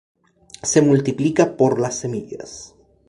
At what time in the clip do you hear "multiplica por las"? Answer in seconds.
0.81-1.99